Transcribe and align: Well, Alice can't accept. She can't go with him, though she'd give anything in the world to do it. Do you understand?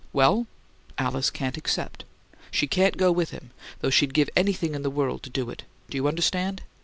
Well, 0.13 0.47
Alice 0.97 1.29
can't 1.29 1.57
accept. 1.57 2.05
She 2.49 2.65
can't 2.65 2.97
go 2.97 3.11
with 3.11 3.29
him, 3.29 3.51
though 3.81 3.91
she'd 3.91 4.15
give 4.15 4.31
anything 4.35 4.73
in 4.73 4.81
the 4.81 4.89
world 4.89 5.21
to 5.21 5.29
do 5.29 5.51
it. 5.51 5.61
Do 5.91 5.95
you 5.95 6.07
understand? 6.07 6.63